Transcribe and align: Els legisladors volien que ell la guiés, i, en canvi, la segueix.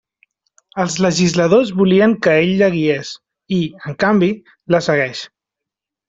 Els 0.83 0.93
legisladors 1.05 1.73
volien 1.81 2.15
que 2.27 2.33
ell 2.45 2.53
la 2.61 2.69
guiés, 2.79 3.11
i, 3.61 3.63
en 3.91 3.99
canvi, 4.05 4.31
la 4.77 4.81
segueix. 4.87 5.23